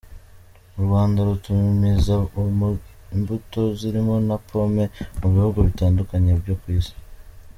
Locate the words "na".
4.27-4.37